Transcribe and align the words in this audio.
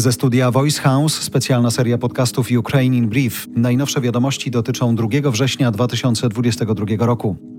Ze 0.00 0.12
studia 0.12 0.50
Voice 0.50 0.80
House 0.80 1.22
specjalna 1.22 1.70
seria 1.70 1.98
podcastów 1.98 2.48
Ukraine 2.58 2.96
in 2.96 3.08
Brief. 3.08 3.46
Najnowsze 3.56 4.00
wiadomości 4.00 4.50
dotyczą 4.50 4.94
2 4.94 5.30
września 5.30 5.70
2022 5.70 7.06
roku. 7.06 7.49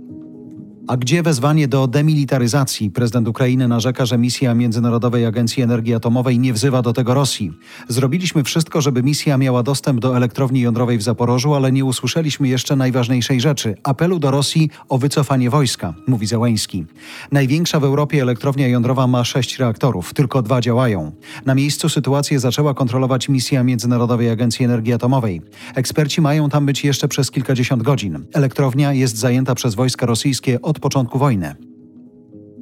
A 0.91 0.97
gdzie 0.97 1.23
wezwanie 1.23 1.67
do 1.67 1.87
demilitaryzacji? 1.87 2.89
Prezydent 2.89 3.27
Ukrainy 3.27 3.67
narzeka, 3.67 4.05
że 4.05 4.17
misja 4.17 4.53
Międzynarodowej 4.53 5.25
Agencji 5.25 5.63
Energii 5.63 5.93
Atomowej 5.93 6.39
nie 6.39 6.53
wzywa 6.53 6.81
do 6.81 6.93
tego 6.93 7.13
Rosji. 7.13 7.53
Zrobiliśmy 7.87 8.43
wszystko, 8.43 8.81
żeby 8.81 9.03
misja 9.03 9.37
miała 9.37 9.63
dostęp 9.63 9.99
do 9.99 10.17
elektrowni 10.17 10.61
jądrowej 10.61 10.97
w 10.97 11.01
Zaporożu, 11.01 11.53
ale 11.53 11.71
nie 11.71 11.85
usłyszeliśmy 11.85 12.47
jeszcze 12.47 12.75
najważniejszej 12.75 13.41
rzeczy 13.41 13.75
apelu 13.83 14.19
do 14.19 14.31
Rosji 14.31 14.69
o 14.89 14.97
wycofanie 14.97 15.49
wojska, 15.49 15.93
mówi 16.07 16.27
Zełęński. 16.27 16.85
Największa 17.31 17.79
w 17.79 17.83
Europie 17.83 18.21
elektrownia 18.21 18.67
jądrowa 18.67 19.07
ma 19.07 19.23
sześć 19.23 19.59
reaktorów, 19.59 20.13
tylko 20.13 20.41
dwa 20.41 20.61
działają. 20.61 21.11
Na 21.45 21.55
miejscu 21.55 21.89
sytuację 21.89 22.39
zaczęła 22.39 22.73
kontrolować 22.73 23.29
misja 23.29 23.63
Międzynarodowej 23.63 24.29
Agencji 24.29 24.65
Energii 24.65 24.93
Atomowej. 24.93 25.41
Eksperci 25.75 26.21
mają 26.21 26.49
tam 26.49 26.65
być 26.65 26.83
jeszcze 26.83 27.07
przez 27.07 27.31
kilkadziesiąt 27.31 27.83
godzin. 27.83 28.25
Elektrownia 28.33 28.93
jest 28.93 29.17
zajęta 29.17 29.55
przez 29.55 29.75
wojska 29.75 30.05
rosyjskie 30.05 30.61
od 30.61 30.80
początku 30.81 31.19
wojny. 31.19 31.55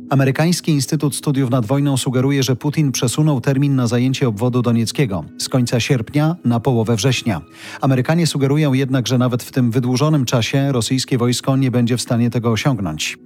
Amerykański 0.09 0.71
Instytut 0.71 1.15
Studiów 1.15 1.49
nad 1.49 1.65
Wojną 1.65 1.97
sugeruje, 1.97 2.43
że 2.43 2.55
Putin 2.55 2.91
przesunął 2.91 3.41
termin 3.41 3.75
na 3.75 3.87
zajęcie 3.87 4.27
obwodu 4.27 4.61
donieckiego 4.61 5.23
z 5.37 5.49
końca 5.49 5.79
sierpnia 5.79 6.35
na 6.45 6.59
połowę 6.59 6.95
września. 6.95 7.41
Amerykanie 7.81 8.27
sugerują 8.27 8.73
jednak, 8.73 9.07
że 9.07 9.17
nawet 9.17 9.43
w 9.43 9.51
tym 9.51 9.71
wydłużonym 9.71 10.25
czasie 10.25 10.71
rosyjskie 10.71 11.17
wojsko 11.17 11.57
nie 11.57 11.71
będzie 11.71 11.97
w 11.97 12.01
stanie 12.01 12.29
tego 12.29 12.51
osiągnąć. 12.51 13.17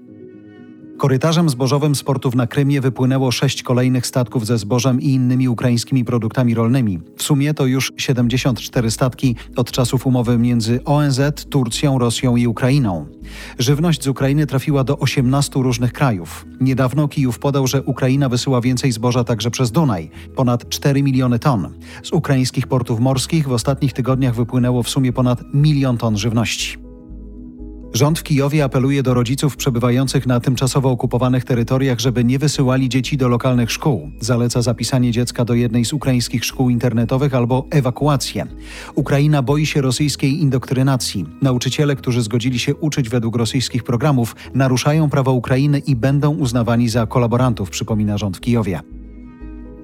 Korytarzem 0.98 1.50
zbożowym 1.50 1.96
z 1.96 2.04
portów 2.04 2.36
na 2.36 2.48
Krymie 2.48 2.82
wypłynęło 2.82 3.32
sześć 3.32 3.64
kolejnych 3.64 4.08
statków 4.08 4.46
ze 4.46 4.58
zbożem 4.58 5.02
i 5.02 5.08
innymi 5.08 5.50
ukraińskimi 5.50 6.06
produktami 6.06 6.54
rolnymi. 6.54 7.00
W 7.18 7.24
sumie 7.24 7.54
to 7.54 7.66
już 7.66 7.94
74 7.98 8.92
statki 8.92 9.36
od 9.56 9.72
czasów 9.72 10.08
umowy 10.08 10.38
między 10.38 10.84
ONZ, 10.84 11.22
Turcją, 11.50 12.00
Rosją 12.00 12.36
i 12.36 12.48
Ukrainą. 12.48 13.06
Żywność 13.59 14.04
z 14.04 14.08
Ukrainy 14.08 14.48
trafiła 14.48 14.84
do 14.84 15.00
18 15.00 15.59
różnych 15.59 15.94
krajów. 15.94 16.45
Niedawno 16.62 17.08
Kijów 17.08 17.39
podał, 17.39 17.67
że 17.67 17.84
Ukraina 17.84 18.30
wysyła 18.30 18.62
więcej 18.62 18.92
zboża 18.92 19.23
także 19.23 19.52
przez 19.52 19.72
Dunaj 19.72 20.10
ponad 20.36 20.70
4 20.70 21.04
miliony 21.04 21.39
ton. 21.39 21.70
Z 22.04 22.12
ukraińskich 22.14 22.67
portów 22.67 23.00
morskich 23.00 23.48
w 23.48 23.52
ostatnich 23.52 23.94
tygodniach 23.94 24.36
wypłynęło 24.36 24.84
w 24.84 24.89
sumie 24.89 25.14
ponad 25.14 25.44
milion 25.54 25.98
ton 25.98 26.17
żywności. 26.17 26.83
Rząd 27.94 28.19
w 28.19 28.23
Kijowie 28.23 28.63
apeluje 28.63 29.03
do 29.03 29.13
rodziców 29.13 29.58
przebywających 29.58 30.27
na 30.27 30.39
tymczasowo 30.39 30.91
okupowanych 30.91 31.44
terytoriach, 31.44 31.99
żeby 31.99 32.23
nie 32.23 32.39
wysyłali 32.39 32.89
dzieci 32.89 33.17
do 33.17 33.27
lokalnych 33.27 33.72
szkół. 33.72 34.11
Zaleca 34.19 34.61
zapisanie 34.61 35.11
dziecka 35.11 35.45
do 35.45 35.53
jednej 35.53 35.86
z 35.86 35.94
ukraińskich 35.94 36.45
szkół 36.45 36.69
internetowych 36.69 37.36
albo 37.36 37.67
ewakuację. 37.69 38.45
Ukraina 38.95 39.41
boi 39.41 39.66
się 39.66 39.81
rosyjskiej 39.81 40.41
indoktrynacji. 40.41 41.25
Nauczyciele, 41.41 41.95
którzy 41.95 42.21
zgodzili 42.21 42.59
się 42.59 42.75
uczyć 42.75 43.09
według 43.09 43.36
rosyjskich 43.36 43.83
programów, 43.83 44.36
naruszają 44.53 45.09
prawa 45.09 45.31
Ukrainy 45.31 45.80
i 45.80 45.95
będą 45.95 46.36
uznawani 46.36 46.89
za 46.89 47.08
kolaborantów, 47.08 47.69
przypomina 47.69 48.17
rząd 48.17 48.38
w 48.38 48.39
Kijowie. 48.39 48.92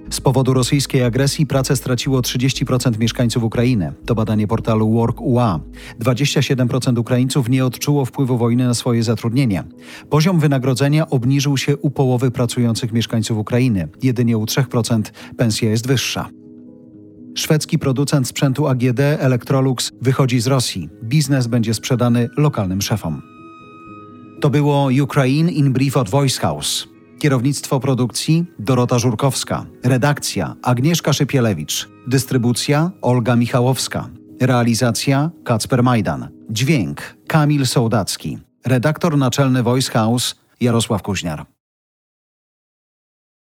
Z 0.09 0.21
powodu 0.21 0.53
rosyjskiej 0.53 1.03
agresji 1.03 1.45
pracę 1.45 1.75
straciło 1.75 2.21
30% 2.21 2.99
mieszkańców 2.99 3.43
Ukrainy. 3.43 3.93
To 4.05 4.15
badanie 4.15 4.47
portalu 4.47 4.93
Work.ua. 4.93 5.59
27% 6.01 6.99
Ukraińców 6.99 7.49
nie 7.49 7.65
odczuło 7.65 8.05
wpływu 8.05 8.37
wojny 8.37 8.65
na 8.65 8.73
swoje 8.73 9.03
zatrudnienie. 9.03 9.63
Poziom 10.09 10.39
wynagrodzenia 10.39 11.09
obniżył 11.09 11.57
się 11.57 11.77
u 11.77 11.91
połowy 11.91 12.31
pracujących 12.31 12.91
mieszkańców 12.91 13.37
Ukrainy. 13.37 13.87
Jedynie 14.03 14.37
u 14.37 14.45
3% 14.45 15.01
pensja 15.37 15.69
jest 15.69 15.87
wyższa. 15.87 16.29
Szwedzki 17.35 17.79
producent 17.79 18.27
sprzętu 18.27 18.67
AGD 18.67 18.99
Electrolux 18.99 19.91
wychodzi 20.01 20.39
z 20.39 20.47
Rosji. 20.47 20.89
Biznes 21.03 21.47
będzie 21.47 21.73
sprzedany 21.73 22.29
lokalnym 22.37 22.81
szefom. 22.81 23.21
To 24.41 24.49
było 24.49 24.89
Ukraine 25.03 25.51
in 25.51 25.73
Brief 25.73 25.97
od 25.97 26.09
Voice 26.09 26.39
House. 26.41 26.98
Kierownictwo 27.19 27.79
produkcji 27.79 28.45
Dorota 28.59 28.99
Żurkowska. 28.99 29.65
Redakcja 29.83 30.55
Agnieszka 30.63 31.13
Szypielewicz. 31.13 31.89
Dystrybucja 32.07 32.91
Olga 33.01 33.35
Michałowska. 33.35 34.09
Realizacja 34.41 35.31
Kacper 35.43 35.83
Majdan. 35.83 36.29
Dźwięk 36.49 37.01
Kamil 37.27 37.67
Sołdacki. 37.67 38.37
Redaktor 38.65 39.17
naczelny 39.17 39.63
Voice 39.63 39.91
House 39.91 40.35
Jarosław 40.61 41.01
Kuźniar. 41.01 41.45